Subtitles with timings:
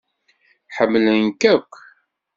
[0.75, 1.73] Ḥemmlen-k akk.